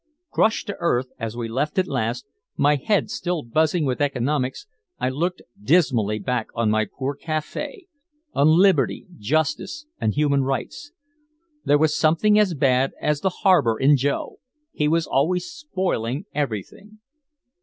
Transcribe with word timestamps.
Crushed 0.31 0.65
to 0.65 0.75
earth, 0.79 1.11
as 1.19 1.37
we 1.37 1.47
left 1.47 1.77
at 1.77 1.85
last, 1.85 2.25
my 2.57 2.73
head 2.75 3.11
still 3.11 3.43
buzzing 3.43 3.85
with 3.85 4.01
economics, 4.01 4.65
I 4.97 5.09
looked 5.09 5.43
dismally 5.61 6.17
back 6.17 6.47
on 6.55 6.71
my 6.71 6.87
poor 6.91 7.15
café, 7.15 7.85
on 8.33 8.47
liberty, 8.47 9.05
justice 9.19 9.85
and 9.99 10.11
human 10.15 10.41
rights. 10.41 10.91
There 11.65 11.77
was 11.77 11.95
something 11.95 12.39
as 12.39 12.55
bad 12.55 12.93
as 12.99 13.21
the 13.21 13.29
harbor 13.29 13.77
in 13.77 13.95
Joe; 13.95 14.39
he 14.71 14.87
was 14.87 15.05
always 15.05 15.45
spoiling 15.45 16.25
everything. 16.33 16.97